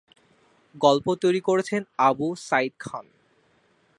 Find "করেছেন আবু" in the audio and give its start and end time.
1.41-2.27